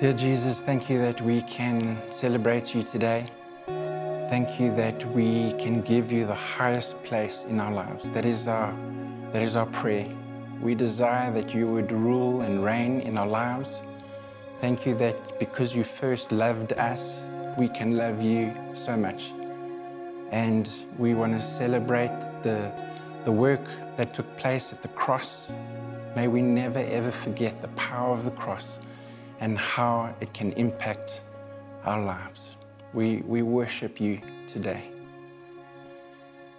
[0.00, 3.26] Dear Jesus, thank you that we can celebrate you today.
[3.66, 8.08] Thank you that we can give you the highest place in our lives.
[8.10, 8.72] That is our,
[9.32, 10.06] that is our prayer.
[10.62, 13.82] We desire that you would rule and reign in our lives.
[14.60, 17.20] Thank you that because you first loved us,
[17.58, 19.32] we can love you so much.
[20.30, 22.70] And we want to celebrate the,
[23.24, 25.50] the work that took place at the cross.
[26.14, 28.78] May we never ever forget the power of the cross
[29.40, 31.22] and how it can impact
[31.84, 32.56] our lives.
[32.92, 34.84] We, we worship you today.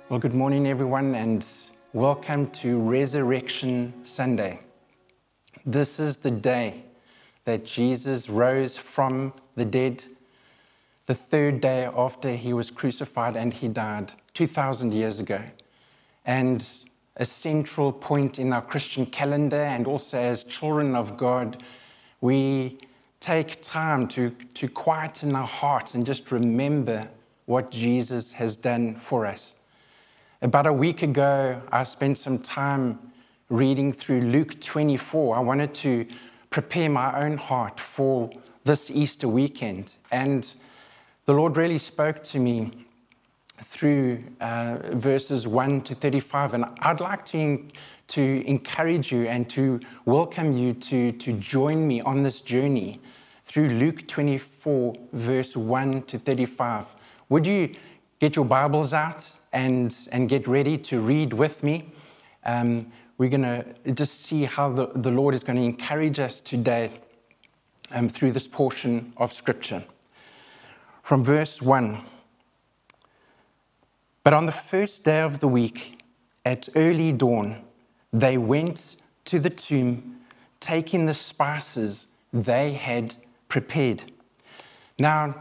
[0.10, 1.46] Well, good morning, everyone, and
[1.94, 4.60] welcome to Resurrection Sunday.
[5.66, 6.84] This is the day
[7.46, 10.04] that Jesus rose from the dead,
[11.06, 15.42] the third day after he was crucified and he died 2,000 years ago.
[16.26, 16.66] And
[17.18, 21.62] a central point in our Christian calendar, and also as children of God,
[22.22, 22.80] we
[23.20, 27.08] take time to, to quieten our hearts and just remember
[27.46, 29.56] what Jesus has done for us.
[30.42, 33.00] About a week ago, I spent some time
[33.50, 35.36] reading through Luke 24.
[35.36, 36.06] I wanted to
[36.50, 38.30] prepare my own heart for
[38.64, 39.94] this Easter weekend.
[40.12, 40.52] And
[41.26, 42.86] the Lord really spoke to me
[43.66, 46.54] through uh, verses 1 to 35.
[46.54, 47.64] And I'd like to,
[48.10, 53.00] to encourage you and to welcome you to, to join me on this journey
[53.46, 56.86] through Luke 24, verse 1 to 35.
[57.30, 57.76] Would you
[58.20, 61.92] get your Bibles out and, and get ready to read with me?
[62.46, 66.40] Um, we're going to just see how the, the Lord is going to encourage us
[66.40, 66.92] today
[67.92, 69.84] um, through this portion of Scripture.
[71.04, 72.04] From verse 1.
[74.24, 76.04] But on the first day of the week,
[76.46, 77.62] at early dawn,
[78.12, 78.96] they went
[79.26, 80.18] to the tomb,
[80.60, 83.16] taking the spices they had
[83.48, 84.12] prepared.
[84.98, 85.36] Now,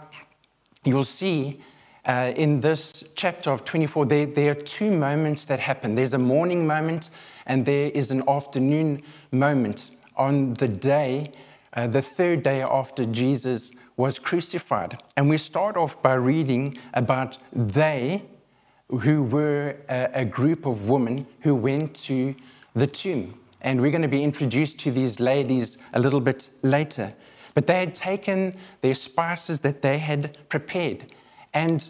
[0.84, 1.60] you'll see
[2.06, 5.94] uh, in this chapter of 24, there, there, are two moments that happen.
[5.94, 7.10] There's a morning moment,
[7.46, 11.32] and there is an afternoon moment on the day,
[11.74, 15.02] uh, the third day after Jesus was crucified.
[15.16, 18.22] And we start off by reading about they,
[18.90, 22.34] who were a, a group of women who went to
[22.74, 23.38] the tomb.
[23.60, 27.12] And we're going to be introduced to these ladies a little bit later.
[27.54, 31.12] But they had taken their spices that they had prepared.
[31.54, 31.88] And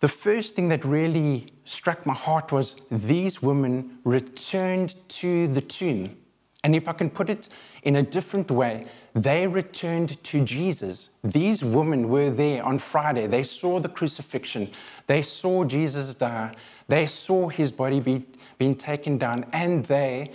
[0.00, 6.16] the first thing that really struck my heart was these women returned to the tomb.
[6.66, 7.48] And if I can put it
[7.84, 11.10] in a different way, they returned to Jesus.
[11.22, 13.28] These women were there on Friday.
[13.28, 14.72] They saw the crucifixion.
[15.06, 16.56] They saw Jesus die.
[16.88, 18.26] They saw his body be,
[18.58, 19.46] being taken down.
[19.52, 20.32] And they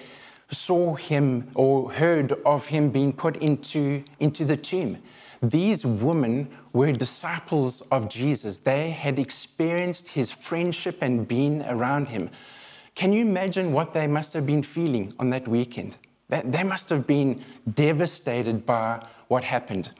[0.51, 4.99] saw him or heard of him being put into, into the tomb.
[5.43, 8.59] These women were disciples of Jesus.
[8.59, 12.29] They had experienced his friendship and been around him.
[12.95, 15.97] Can you imagine what they must have been feeling on that weekend?
[16.31, 17.43] They must have been
[17.73, 19.91] devastated by what happened.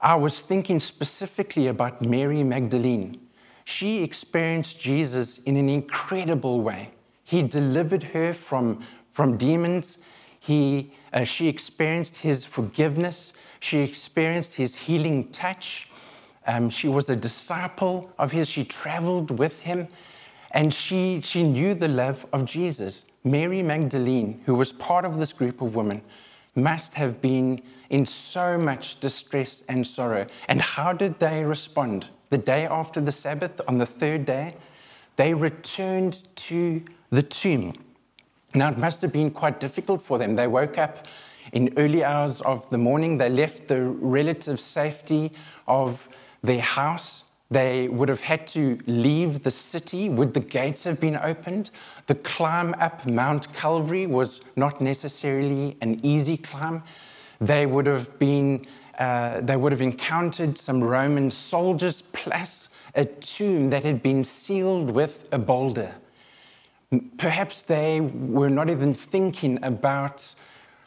[0.00, 3.18] I was thinking specifically about Mary Magdalene.
[3.64, 6.90] She experienced Jesus in an incredible way.
[7.24, 8.82] He delivered her from,
[9.12, 9.98] from demons.
[10.38, 13.32] He, uh, she experienced his forgiveness.
[13.60, 15.88] She experienced his healing touch.
[16.46, 18.48] Um, she was a disciple of his.
[18.48, 19.88] She traveled with him.
[20.52, 23.04] And she, she knew the love of Jesus.
[23.24, 26.02] Mary Magdalene, who was part of this group of women,
[26.54, 30.26] must have been in so much distress and sorrow.
[30.48, 32.08] And how did they respond?
[32.30, 34.54] The day after the Sabbath, on the third day,
[35.16, 37.74] they returned to the tomb.
[38.54, 40.36] Now, it must have been quite difficult for them.
[40.36, 41.06] They woke up
[41.52, 43.18] in early hours of the morning.
[43.18, 45.32] They left the relative safety
[45.66, 46.08] of
[46.42, 47.24] their house.
[47.50, 50.10] They would have had to leave the city.
[50.10, 51.70] Would the gates have been opened?
[52.06, 56.82] The climb up Mount Calvary was not necessarily an easy climb.
[57.40, 58.66] They would have been,
[58.98, 64.90] uh, they would have encountered some Roman soldiers plus a tomb that had been sealed
[64.90, 65.94] with a boulder.
[67.16, 70.34] Perhaps they were not even thinking about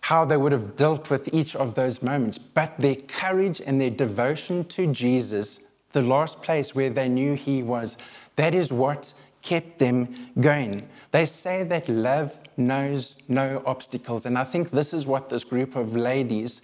[0.02, 3.90] how they would have dealt with each of those moments, but their courage and their
[3.90, 5.60] devotion to Jesus,
[5.92, 7.98] the last place where they knew He was,
[8.36, 10.88] that is what kept them going.
[11.12, 15.76] They say that love knows no obstacles, and I think this is what this group
[15.76, 16.62] of ladies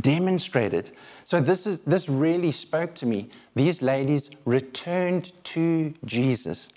[0.00, 0.92] demonstrated.
[1.24, 3.28] So this is this really spoke to me.
[3.54, 6.68] These ladies returned to Jesus.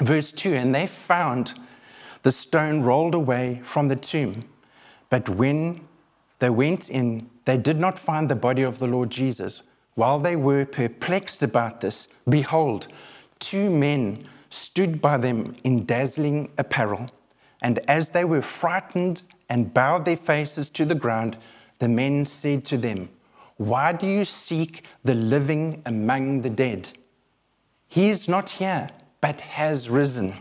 [0.00, 1.58] Verse 2 And they found
[2.22, 4.44] the stone rolled away from the tomb.
[5.08, 5.80] But when
[6.38, 9.62] they went in, they did not find the body of the Lord Jesus.
[9.94, 12.88] While they were perplexed about this, behold,
[13.38, 17.10] two men stood by them in dazzling apparel.
[17.62, 21.36] And as they were frightened and bowed their faces to the ground,
[21.78, 23.08] the men said to them,
[23.56, 26.88] Why do you seek the living among the dead?
[27.88, 28.88] He is not here,
[29.20, 30.34] but has risen.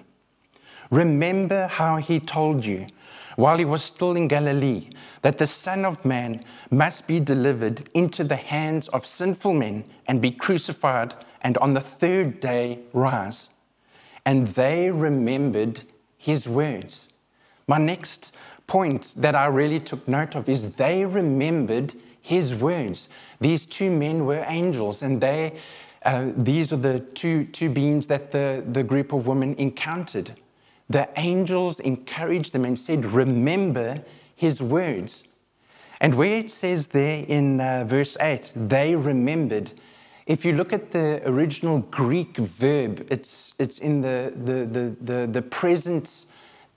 [0.92, 2.88] Remember how he told you
[3.36, 4.90] while he was still in Galilee
[5.22, 10.22] that the Son of Man must be delivered into the hands of sinful men and
[10.22, 13.50] be crucified, and on the third day rise.
[14.26, 15.82] And they remembered
[16.18, 17.10] his words.
[17.68, 18.34] My next
[18.68, 23.10] point that I really took note of is they remembered his words.
[23.40, 25.54] These two men were angels, and they,
[26.04, 30.34] uh, these are the two, two beings that the, the group of women encountered.
[30.90, 34.04] The angels encouraged them and said, Remember
[34.36, 35.24] his words.
[36.02, 39.72] And where it says there in uh, verse 8, they remembered,
[40.26, 45.28] if you look at the original Greek verb, it's, it's in the, the, the, the,
[45.28, 46.26] the present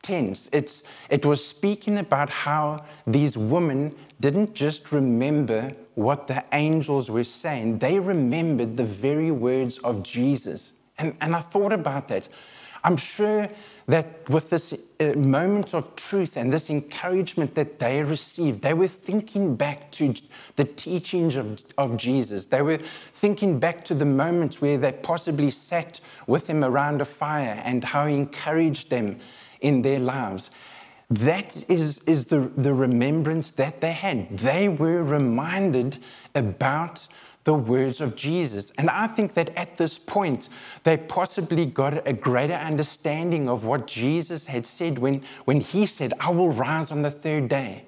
[0.03, 0.50] tense.
[0.53, 7.25] It's, it was speaking about how these women didn't just remember what the angels were
[7.25, 10.73] saying, they remembered the very words of Jesus.
[10.99, 12.29] And, and I thought about that.
[12.84, 13.49] I'm sure
[13.87, 18.88] that with this uh, moment of truth and this encouragement that they received, they were
[18.88, 20.14] thinking back to
[20.56, 22.46] the teachings of, of Jesus.
[22.46, 27.05] They were thinking back to the moments where they possibly sat with him around a
[27.05, 29.19] fire and how he encouraged them
[29.61, 30.50] in their lives.
[31.11, 34.38] That is, is the, the remembrance that they had.
[34.38, 35.99] They were reminded
[36.34, 37.06] about
[37.44, 38.73] the words of Jesus.
[38.79, 40.49] And I think that at this point,
[40.85, 46.12] they possibly got a greater understanding of what Jesus had said when, when he said,
[46.21, 47.85] I will rise on the third day.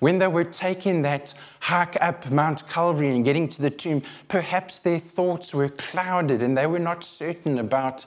[0.00, 4.78] When they were taking that hike up Mount Calvary and getting to the tomb, perhaps
[4.80, 8.04] their thoughts were clouded and they were not certain about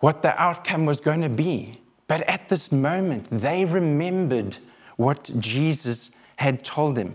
[0.00, 1.80] what the outcome was going to be.
[2.06, 4.58] But at this moment, they remembered
[4.96, 7.14] what Jesus had told them.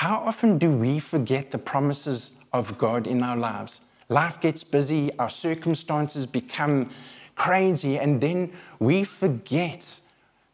[0.00, 3.82] How often do we forget the promises of God in our lives?
[4.08, 6.88] Life gets busy, our circumstances become
[7.34, 10.00] crazy, and then we forget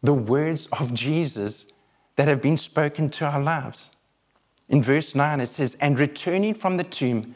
[0.02, 1.68] the words of Jesus
[2.16, 3.90] that have been spoken to our lives.
[4.68, 7.32] In verse 9, it says, And returning from the tomb,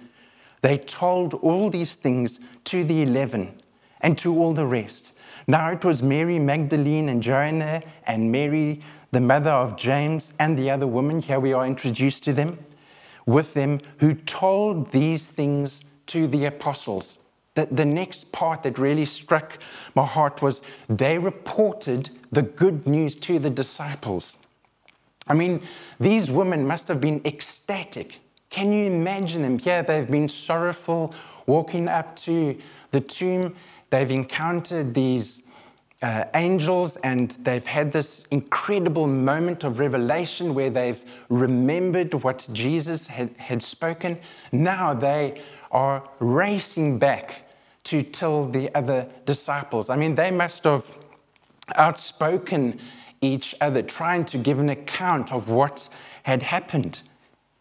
[0.62, 3.62] they told all these things to the eleven
[4.00, 5.12] and to all the rest.
[5.46, 10.70] Now it was Mary Magdalene and Joanna and Mary, the mother of James, and the
[10.70, 12.58] other woman, here we are introduced to them,
[13.26, 17.18] with them, who told these things to the apostles.
[17.54, 19.58] The, the next part that really struck
[19.94, 24.36] my heart was they reported the good news to the disciples.
[25.26, 25.62] I mean,
[25.98, 28.20] these women must have been ecstatic.
[28.50, 29.60] Can you imagine them?
[29.62, 31.14] Yeah, they've been sorrowful,
[31.46, 32.56] walking up to
[32.90, 33.54] the tomb.
[33.90, 35.40] They've encountered these
[36.02, 43.06] uh, angels, and they've had this incredible moment of revelation where they've remembered what Jesus
[43.06, 44.18] had, had spoken.
[44.52, 47.42] Now they are racing back
[47.84, 49.90] to tell the other disciples.
[49.90, 50.84] I mean, they must have
[51.76, 52.78] outspoken
[53.20, 55.88] each other, trying to give an account of what
[56.22, 57.02] had happened.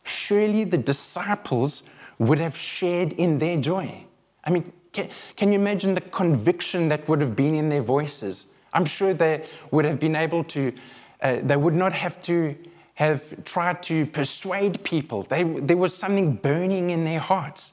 [0.04, 1.84] Surely the disciples
[2.18, 4.06] would have shared in their joy.
[4.44, 8.48] I mean, can, can you imagine the conviction that would have been in their voices?
[8.74, 10.74] I'm sure they would have been able to,
[11.22, 12.56] uh, they would not have to
[12.96, 15.24] have tried to persuade people.
[15.24, 17.72] They, there was something burning in their hearts.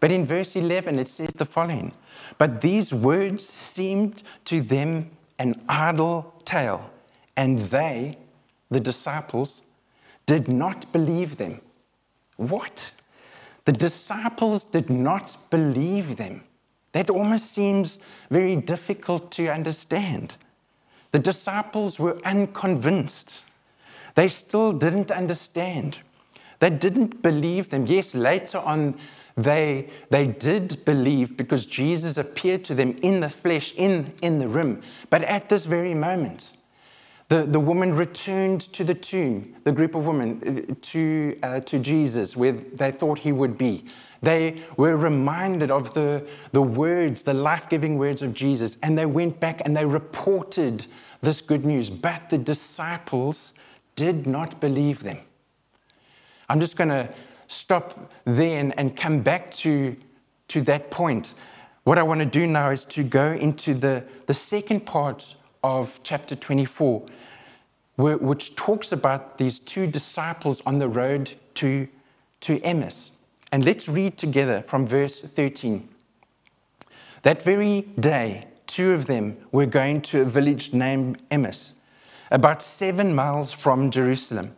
[0.00, 1.92] But in verse 11, it says the following
[2.36, 6.90] But these words seemed to them an idle tale,
[7.36, 8.18] and they,
[8.70, 9.62] the disciples,
[10.26, 11.60] did not believe them.
[12.36, 12.92] What?
[13.68, 16.42] The disciples did not believe them.
[16.92, 17.98] That almost seems
[18.30, 20.36] very difficult to understand.
[21.12, 23.42] The disciples were unconvinced.
[24.14, 25.98] They still didn't understand.
[26.60, 27.84] They didn't believe them.
[27.84, 28.96] Yes, later on,
[29.36, 34.48] they, they did believe because Jesus appeared to them in the flesh, in, in the
[34.48, 34.80] room.
[35.10, 36.54] But at this very moment,
[37.28, 41.78] the, the woman returned to the tomb, the group of women, uh, to, uh, to
[41.78, 43.84] Jesus, where they thought he would be.
[44.22, 49.04] They were reminded of the, the words, the life giving words of Jesus, and they
[49.04, 50.86] went back and they reported
[51.20, 51.90] this good news.
[51.90, 53.52] But the disciples
[53.94, 55.18] did not believe them.
[56.48, 57.12] I'm just going to
[57.46, 59.94] stop there and, and come back to,
[60.48, 61.34] to that point.
[61.84, 66.00] What I want to do now is to go into the, the second part of
[66.02, 67.06] chapter 24
[67.98, 71.88] which talks about these two disciples on the road to,
[72.40, 73.10] to Emmaus.
[73.50, 75.88] And let's read together from verse 13.
[77.22, 81.72] That very day, two of them were going to a village named Emmaus,
[82.30, 84.54] about seven miles from Jerusalem.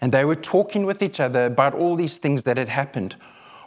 [0.00, 3.14] And they were talking with each other about all these things that had happened.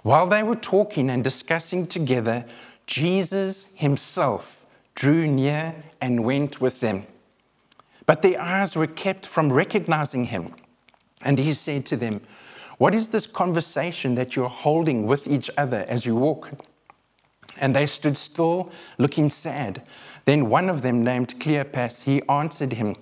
[0.04, 2.44] While they were talking and discussing together,
[2.86, 4.58] Jesus himself
[4.96, 7.06] drew near and went with them.
[8.06, 10.54] But their eyes were kept from recognizing him.
[11.22, 12.22] And he said to them,
[12.78, 16.52] What is this conversation that you're holding with each other as you walk?
[17.58, 19.82] And they stood still, looking sad.
[20.26, 22.96] Then one of them, named Cleopas, he answered him,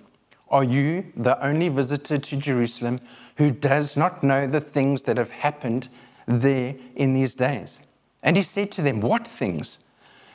[0.50, 3.00] Are you the only visitor to Jerusalem
[3.38, 5.89] who does not know the things that have happened
[6.27, 7.79] there in these days?
[8.21, 9.79] And he said to them, What things?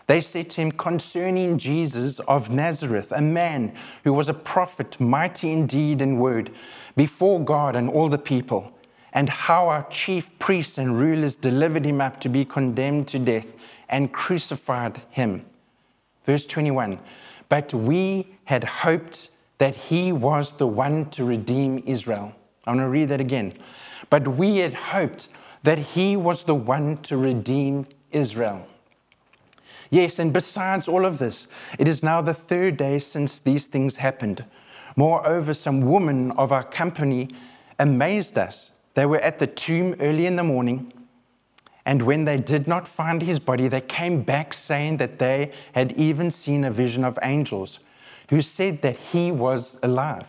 [0.09, 3.75] They said to him concerning Jesus of Nazareth, a man
[4.05, 6.51] who was a prophet, mighty in deed and word,
[6.97, 8.73] before God and all the people,
[9.13, 13.47] and how our chief priests and rulers delivered him up to be condemned to death
[13.91, 15.45] and crucified him.
[16.25, 16.99] Verse 21
[17.51, 22.35] But we had hoped that he was the one to redeem Israel.
[22.67, 23.53] I want to read that again.
[24.09, 25.29] But we had hoped
[25.65, 28.67] that he was the one to redeem Israel.
[29.91, 33.97] Yes, and besides all of this, it is now the third day since these things
[33.97, 34.45] happened.
[34.97, 37.31] Moreover, some women of our company
[37.79, 38.73] amazed us.
[38.95, 40.93] They were at the tomb early in the morning,
[41.87, 45.93] and when they did not find his body, they came back saying that they had
[45.93, 47.79] even seen a vision of angels
[48.29, 50.27] who said that he was alive.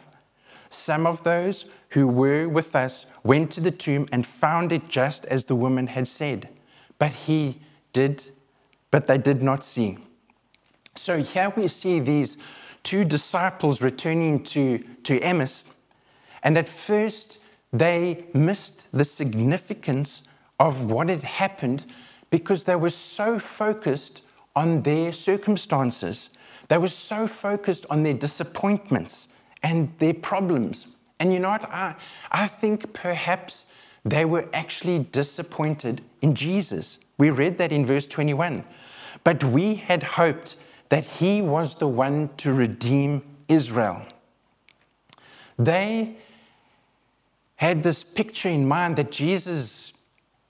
[0.69, 5.25] Some of those who were with us went to the tomb and found it just
[5.25, 6.47] as the woman had said,
[6.97, 7.59] but he
[7.91, 8.31] did
[8.91, 9.97] but they did not see.
[10.95, 12.37] So here we see these
[12.83, 15.65] two disciples returning to, to Emmaus,
[16.43, 17.39] and at first
[17.71, 20.23] they missed the significance
[20.59, 21.85] of what had happened
[22.29, 24.21] because they were so focused
[24.55, 26.29] on their circumstances.
[26.67, 29.27] They were so focused on their disappointments
[29.63, 30.87] and their problems.
[31.19, 31.69] And you know what?
[31.71, 31.95] I,
[32.31, 33.65] I think perhaps
[34.05, 36.99] they were actually disappointed in Jesus.
[37.19, 38.63] We read that in verse 21.
[39.23, 40.55] But we had hoped
[40.89, 44.01] that he was the one to redeem Israel.
[45.59, 46.15] They
[47.57, 49.93] had this picture in mind that Jesus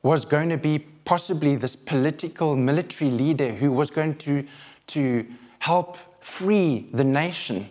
[0.03, 4.45] was going to be possibly this political military leader who was going to,
[4.87, 5.25] to
[5.57, 7.67] help free the nation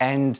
[0.00, 0.38] and,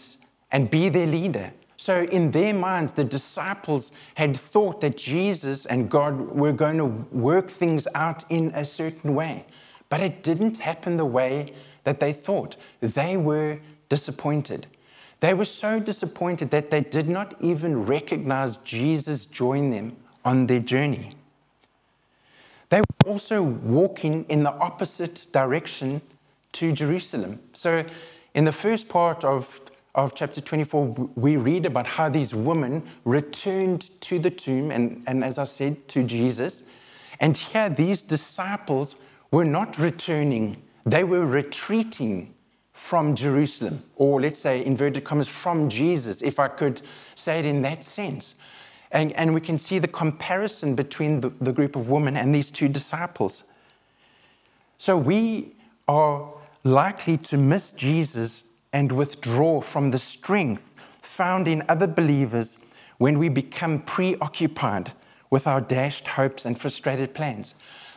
[0.50, 1.52] and be their leader.
[1.82, 6.84] So, in their minds, the disciples had thought that Jesus and God were going to
[6.84, 9.44] work things out in a certain way.
[9.88, 12.56] But it didn't happen the way that they thought.
[12.78, 13.58] They were
[13.88, 14.68] disappointed.
[15.18, 20.60] They were so disappointed that they did not even recognize Jesus join them on their
[20.60, 21.16] journey.
[22.68, 26.00] They were also walking in the opposite direction
[26.52, 27.40] to Jerusalem.
[27.54, 27.84] So,
[28.34, 29.60] in the first part of
[29.94, 35.22] of chapter 24, we read about how these women returned to the tomb and, and,
[35.22, 36.62] as I said, to Jesus.
[37.20, 38.96] And here, these disciples
[39.30, 42.34] were not returning, they were retreating
[42.72, 46.80] from Jerusalem, or let's say, inverted commas, from Jesus, if I could
[47.14, 48.34] say it in that sense.
[48.90, 52.50] And, and we can see the comparison between the, the group of women and these
[52.50, 53.42] two disciples.
[54.78, 55.54] So we
[55.86, 56.28] are
[56.64, 62.58] likely to miss Jesus and withdraw from the strength found in other believers
[62.98, 64.92] when we become preoccupied
[65.30, 67.54] with our dashed hopes and frustrated plans.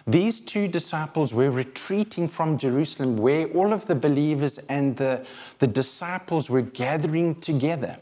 [0.07, 5.25] These two disciples were retreating from Jerusalem where all of the believers and the,
[5.59, 7.97] the disciples were gathering together.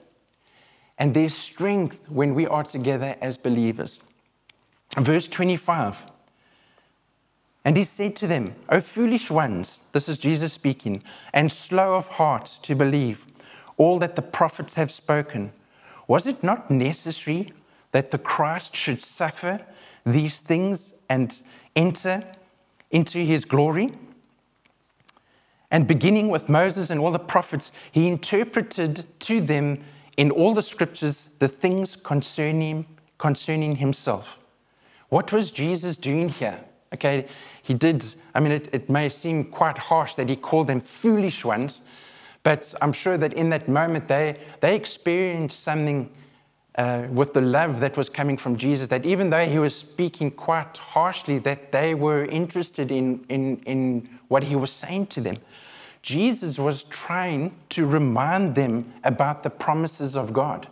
[1.00, 4.02] And there's strength when we are together as believers.
[4.98, 5.98] Verse 25
[7.66, 11.04] and he said to them, O foolish ones, this is Jesus speaking,
[11.34, 13.28] and slow of heart to believe
[13.78, 15.52] all that the prophets have spoken.
[16.08, 17.54] Was it not necessary
[17.92, 19.62] that the Christ should suffer
[20.06, 21.42] these things and
[21.76, 22.24] enter
[22.92, 23.92] into his glory?
[25.72, 29.84] And beginning with Moses and all the prophets, he interpreted to them
[30.18, 32.86] in all the scriptures the things concerning,
[33.18, 34.38] concerning himself.
[35.10, 36.60] What was Jesus doing here?
[36.94, 37.26] Okay,
[37.64, 41.44] he did, I mean, it, it may seem quite harsh that he called them foolish
[41.44, 41.82] ones,
[42.44, 46.10] but I'm sure that in that moment they, they experienced something
[46.76, 50.32] uh, with the love that was coming from Jesus, that even though he was speaking
[50.32, 55.38] quite harshly, that they were interested in, in, in what he was saying to them.
[56.02, 60.68] Jesus was trying to remind them about the promises of God.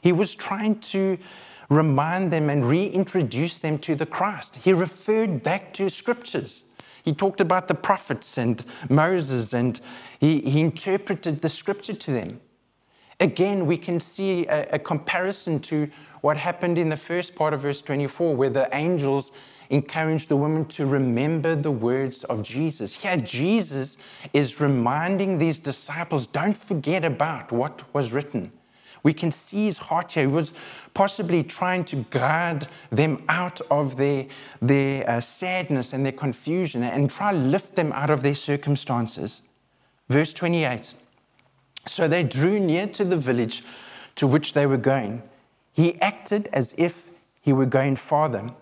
[0.00, 1.18] He was trying to
[1.68, 4.56] remind them and reintroduce them to the Christ.
[4.56, 6.64] He referred back to scriptures.
[7.02, 9.80] He talked about the prophets and Moses, and
[10.18, 12.40] he, he interpreted the scripture to them.
[13.20, 15.88] Again, we can see a, a, comparison to
[16.22, 19.30] what happened in the first part of verse 24, where the angels
[19.70, 22.92] encouraged the women to remember the words of Jesus.
[22.92, 23.98] Here, Jesus
[24.32, 28.50] is reminding these disciples don't forget about what was written.
[29.04, 30.24] We can see his heart here.
[30.24, 30.54] He was
[30.94, 34.26] possibly trying to guide them out of their,
[34.60, 39.42] their uh, sadness and their confusion and try to lift them out of their circumstances.
[40.08, 40.94] Verse 28
[41.86, 43.62] So they drew near to the village
[44.16, 45.22] to which they were going.
[45.72, 47.10] He acted as if
[47.42, 48.52] he were going farther,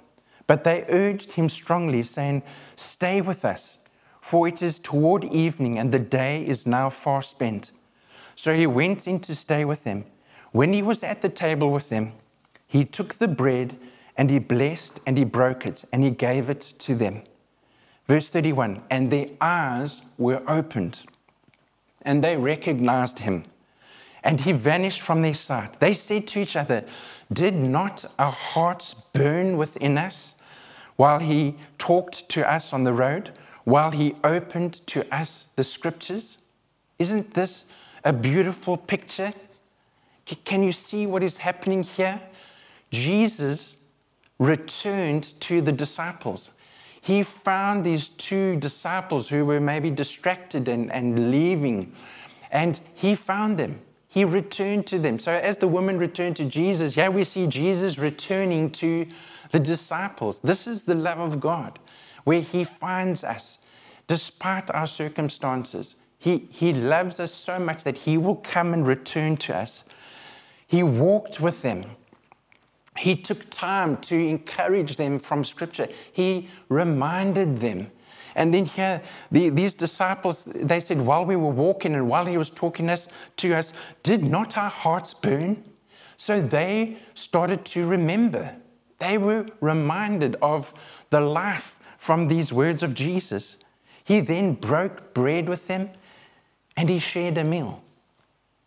[0.48, 2.42] but they urged him strongly, saying,
[2.74, 3.78] Stay with us,
[4.20, 7.70] for it is toward evening, and the day is now far spent.
[8.34, 10.04] So he went in to stay with them.
[10.52, 12.12] When he was at the table with them,
[12.66, 13.76] he took the bread
[14.16, 17.22] and he blessed and he broke it and he gave it to them.
[18.06, 21.00] Verse 31 And their eyes were opened
[22.02, 23.44] and they recognized him.
[24.24, 25.80] And he vanished from their sight.
[25.80, 26.84] They said to each other,
[27.32, 30.34] Did not our hearts burn within us
[30.96, 33.32] while he talked to us on the road,
[33.64, 36.38] while he opened to us the scriptures?
[37.00, 37.64] Isn't this
[38.04, 39.32] a beautiful picture?
[40.44, 42.20] Can you see what is happening here?
[42.90, 43.76] Jesus
[44.38, 46.50] returned to the disciples.
[47.00, 51.92] He found these two disciples who were maybe distracted and, and leaving,
[52.50, 53.80] and he found them.
[54.06, 55.18] He returned to them.
[55.18, 59.06] So, as the woman returned to Jesus, yeah, we see Jesus returning to
[59.50, 60.38] the disciples.
[60.40, 61.78] This is the love of God,
[62.24, 63.58] where he finds us
[64.06, 65.96] despite our circumstances.
[66.18, 69.84] He, he loves us so much that he will come and return to us.
[70.72, 71.84] He walked with them.
[72.96, 75.86] He took time to encourage them from Scripture.
[76.10, 77.90] He reminded them.
[78.34, 82.38] And then here, the, these disciples, they said, while we were walking and while he
[82.38, 85.62] was talking us, to us, did not our hearts burn?
[86.16, 88.56] So they started to remember.
[88.98, 90.72] They were reminded of
[91.10, 93.58] the life from these words of Jesus.
[94.04, 95.90] He then broke bread with them
[96.78, 97.82] and he shared a meal.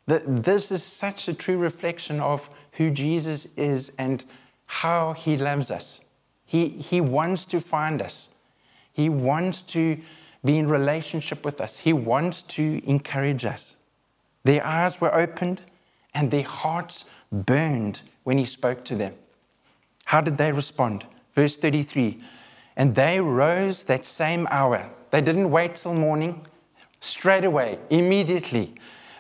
[0.08, 4.24] This is such a true reflection of who Jesus is and
[4.68, 6.00] how he loves us.
[6.46, 8.30] He, he wants to find us,
[8.94, 9.98] he wants to
[10.44, 13.76] be in relationship with us, he wants to encourage us.
[14.44, 15.62] Their eyes were opened
[16.14, 19.14] and their hearts burned when he spoke to them.
[20.06, 21.04] How did they respond?
[21.34, 22.22] Verse 33
[22.76, 24.88] And they rose that same hour.
[25.10, 26.46] They didn't wait till morning,
[27.00, 28.76] straight away, immediately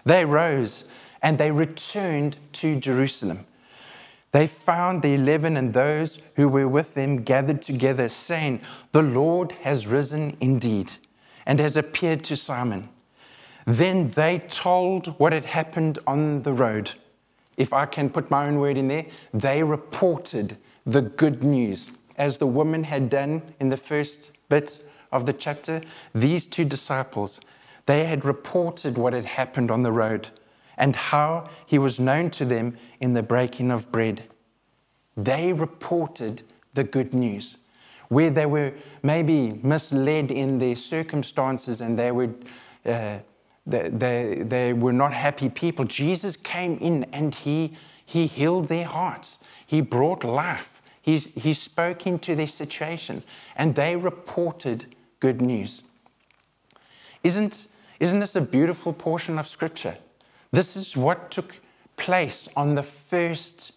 [0.05, 0.85] they rose
[1.21, 3.45] and they returned to Jerusalem.
[4.31, 9.53] They found the eleven and those who were with them gathered together, saying, The Lord
[9.63, 10.91] has risen indeed
[11.45, 12.89] and has appeared to Simon.
[13.65, 16.91] Then they told what had happened on the road.
[17.57, 21.89] If I can put my own word in there, they reported the good news.
[22.17, 25.81] As the woman had done in the first bit of the chapter,
[26.13, 27.39] these two disciples
[27.85, 30.29] they had reported what had happened on the road
[30.77, 34.23] and how he was known to them in the breaking of bread.
[35.15, 36.41] They reported
[36.73, 37.57] the good news.
[38.09, 42.29] Where they were maybe misled in their circumstances and they were,
[42.85, 43.19] uh,
[43.65, 48.85] they, they, they were not happy people, Jesus came in and he, he healed their
[48.85, 49.39] hearts.
[49.65, 50.81] He brought life.
[51.01, 53.23] He, he spoke into their situation
[53.55, 55.83] and they reported good news.
[57.23, 57.67] Isn't,
[57.99, 59.97] isn't this a beautiful portion of Scripture?
[60.51, 61.55] This is what took
[61.97, 63.73] place on the first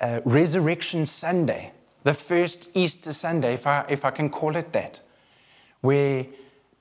[0.00, 1.72] uh, Resurrection Sunday,
[2.04, 5.00] the first Easter Sunday, if I, if I can call it that,
[5.80, 6.26] where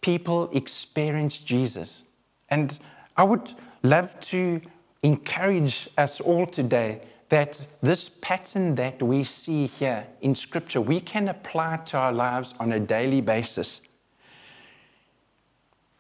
[0.02, 2.04] people experienced Jesus.
[2.50, 2.78] And
[3.18, 4.62] I would love to
[5.04, 11.28] encourage us all today that this pattern that we see here in Scripture, we can
[11.28, 13.82] apply to our lives on a daily basis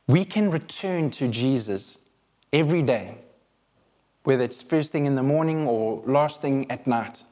[0.09, 1.99] we can return to Jesus
[2.51, 3.13] every day,
[4.23, 7.23] whether it's first thing in the morning or last thing at night.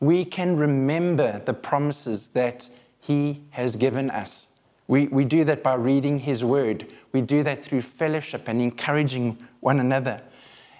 [0.00, 2.68] We can remember the promises that
[3.00, 4.48] He has given us.
[4.88, 6.86] We, we do that by reading His Word.
[7.12, 10.20] We do that through fellowship and encouraging one another.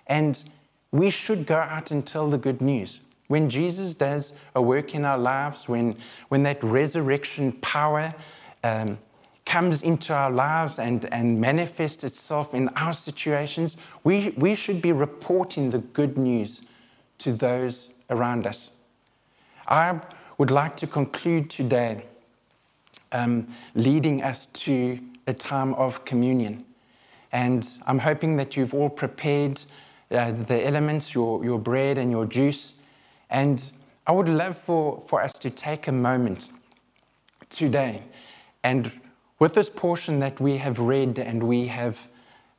[0.08, 0.44] And
[0.92, 3.00] we should go out and tell the good news.
[3.28, 5.96] When Jesus does a work in our lives, when,
[6.28, 8.14] when that resurrection power
[8.62, 8.98] um,
[9.56, 14.92] comes into our lives and, and manifests itself in our situations, we, we should be
[14.92, 16.60] reporting the good news
[17.16, 18.72] to those around us.
[19.66, 19.98] I
[20.36, 22.04] would like to conclude today
[23.12, 26.62] um, leading us to a time of communion.
[27.32, 29.62] And I'm hoping that you've all prepared
[30.10, 32.74] uh, the elements, your, your bread and your juice.
[33.30, 33.70] And
[34.06, 36.50] I would love for, for us to take a moment
[37.48, 38.02] today
[38.62, 38.92] and
[39.38, 42.08] with this portion that we have read and we have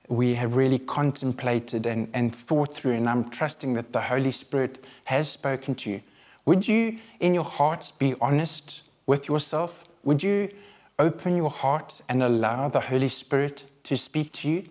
[0.10, 4.86] we have really contemplated and, and thought through, and I'm trusting that the Holy Spirit
[5.04, 6.02] has spoken to you.
[6.46, 9.84] Would you, in your hearts, be honest with yourself?
[10.06, 10.50] Would you
[10.98, 14.64] open your heart and allow the Holy Spirit to speak to you?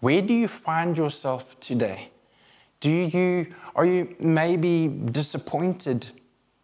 [0.00, 2.10] Where do you find yourself today?
[2.80, 6.08] Do you, are you maybe disappointed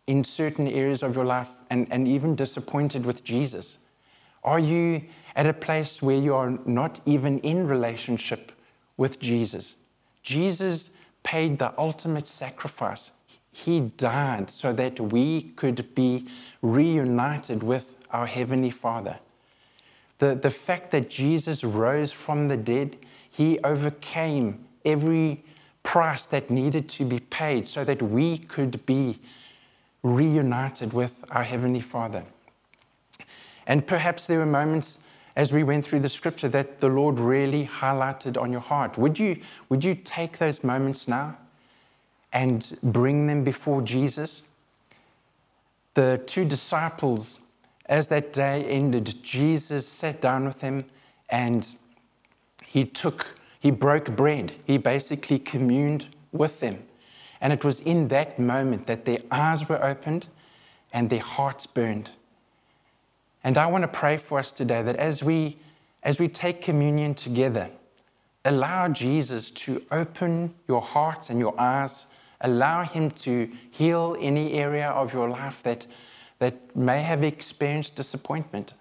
[0.08, 3.78] in certain areas of your life and, and even disappointed with Jesus?
[4.42, 5.02] Are you
[5.36, 8.52] at a place where you are not even in relationship
[8.96, 9.76] with Jesus?
[10.22, 10.90] Jesus
[11.22, 13.12] paid the ultimate sacrifice.
[13.52, 16.26] He died so that we could be
[16.62, 19.18] reunited with our Heavenly Father.
[20.18, 22.96] The, the fact that Jesus rose from the dead,
[23.30, 25.42] He overcame every
[25.82, 29.18] price that needed to be paid so that we could be
[30.02, 32.24] reunited with our Heavenly Father.
[33.70, 34.98] And perhaps there were moments
[35.36, 38.98] as we went through the scripture that the Lord really highlighted on your heart.
[38.98, 41.38] Would you, would you take those moments now
[42.32, 44.42] and bring them before Jesus?
[45.94, 47.38] The two disciples,
[47.86, 50.84] as that day ended, Jesus sat down with them
[51.28, 51.72] and
[52.66, 53.24] he took,
[53.60, 54.50] he broke bread.
[54.64, 56.82] He basically communed with them.
[57.40, 60.26] And it was in that moment that their eyes were opened
[60.92, 62.10] and their hearts burned.
[63.44, 65.58] And I want to pray for us today that as we,
[66.02, 67.70] as we take communion together,
[68.44, 72.06] allow Jesus to open your hearts and your eyes.
[72.42, 75.86] Allow Him to heal any area of your life that,
[76.38, 78.74] that may have experienced disappointment.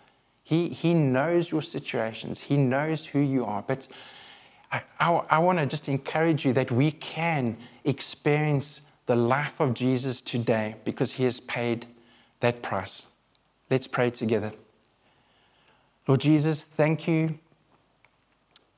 [0.43, 3.61] He, he knows your situations, He knows who you are.
[3.61, 3.87] But
[4.71, 9.73] I, I, I want to just encourage you that we can experience the life of
[9.73, 11.85] Jesus today because He has paid
[12.41, 13.03] that price.
[13.69, 14.51] Let's pray together.
[16.07, 17.37] Lord Jesus, thank you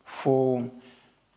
[0.05, 0.69] for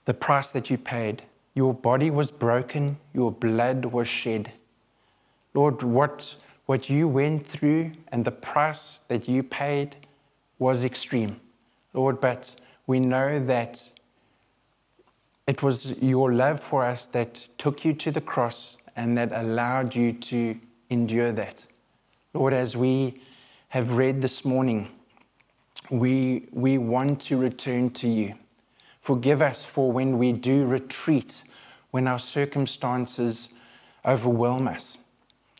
[0.06, 1.22] the price that you paid.
[1.54, 4.50] Your body was broken, your blood was shed.
[5.54, 6.34] Lord, what,
[6.66, 9.94] what you went through and the price that you paid
[10.58, 11.40] was extreme.
[11.92, 12.56] Lord, but
[12.88, 13.88] we know that
[15.46, 19.94] it was your love for us that took you to the cross and that allowed
[19.94, 20.58] you to
[20.90, 21.64] endure that.
[22.32, 23.20] Lord, as we
[23.74, 24.88] have read this morning,
[25.90, 28.32] we, we want to return to you.
[29.00, 31.42] Forgive us for when we do retreat,
[31.90, 33.48] when our circumstances
[34.06, 34.98] overwhelm us.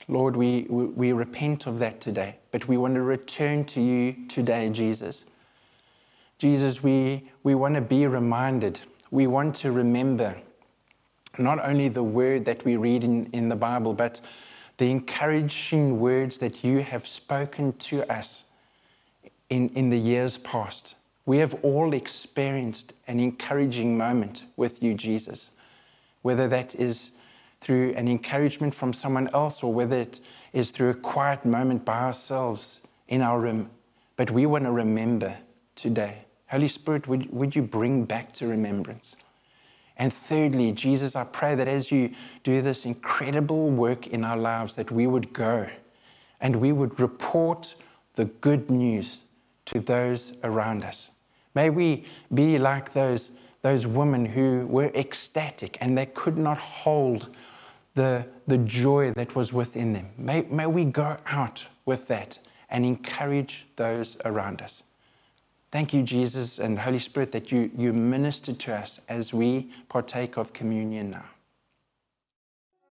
[0.07, 4.70] Lord, we, we repent of that today, but we want to return to you today,
[4.70, 5.24] Jesus.
[6.38, 8.79] Jesus, we, we want to be reminded.
[9.11, 10.37] We want to remember
[11.37, 14.20] not only the word that we read in, in the Bible, but
[14.78, 18.44] the encouraging words that you have spoken to us
[19.50, 20.96] in, in the years past.
[21.26, 25.50] We have all experienced an encouraging moment with you, Jesus,
[26.22, 27.10] whether that is
[27.60, 30.20] through an encouragement from someone else or whether it
[30.52, 33.70] is through a quiet moment by ourselves in our room.
[34.16, 35.34] But we want to remember
[35.74, 36.18] today.
[36.48, 39.16] Holy Spirit, would, would you bring back to remembrance?
[39.96, 42.11] And thirdly, Jesus, I pray that as you
[42.42, 45.68] do this incredible work in our lives, that we would go
[46.40, 47.74] and we would report
[48.16, 49.22] the good news
[49.66, 51.11] to those around us.
[51.54, 52.04] May we
[52.35, 53.30] be like those,
[53.62, 57.35] those women who were ecstatic and they could not hold
[57.94, 60.09] the, the joy that was within them.
[60.18, 62.38] May, may we go out with that
[62.70, 64.83] and encourage those around us.
[65.74, 70.37] Thank you, Jesus and Holy Spirit, that you, you minister to us as we partake
[70.37, 71.24] of communion now.